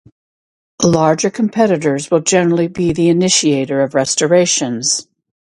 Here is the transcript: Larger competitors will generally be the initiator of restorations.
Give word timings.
Larger 0.83 1.29
competitors 1.29 2.09
will 2.09 2.21
generally 2.21 2.67
be 2.67 2.91
the 2.91 3.09
initiator 3.09 3.81
of 3.83 3.93
restorations. 3.93 5.07